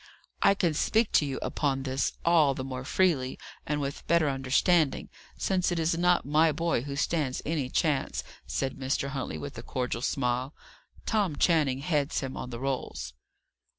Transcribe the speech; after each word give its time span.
"I 0.41 0.55
can 0.55 0.73
speak 0.73 1.11
to 1.11 1.27
you 1.27 1.37
upon 1.43 1.83
this 1.83 2.13
all 2.25 2.55
the 2.55 2.63
more 2.63 2.83
freely 2.83 3.37
and 3.67 3.79
with 3.79 4.07
better 4.07 4.27
understanding, 4.29 5.09
since 5.37 5.71
it 5.71 5.77
is 5.77 5.95
not 5.95 6.25
my 6.25 6.51
boy 6.51 6.81
who 6.81 6.95
stands 6.95 7.39
any 7.45 7.69
chance," 7.69 8.23
said 8.47 8.77
Mr. 8.77 9.09
Huntley, 9.09 9.37
with 9.37 9.59
a 9.59 9.61
cordial 9.61 10.01
smile. 10.01 10.55
"Tom 11.05 11.35
Channing 11.35 11.81
heads 11.81 12.21
him 12.21 12.35
on 12.35 12.49
the 12.49 12.59
rolls." 12.59 13.13